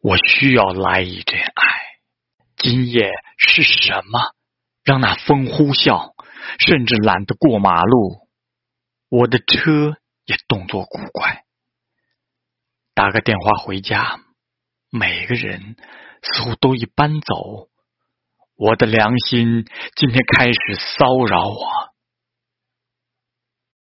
[0.00, 1.52] 我需要来一阵爱。
[2.56, 4.34] 今夜是什么？
[4.84, 6.14] 让那风呼啸，
[6.58, 8.28] 甚至懒得过马路。
[9.08, 11.44] 我的车也动作古怪，
[12.94, 14.20] 打个电话回家，
[14.90, 15.76] 每个人
[16.22, 17.68] 似乎都已搬走。
[18.54, 19.64] 我的良心
[19.96, 21.75] 今天开始骚扰我。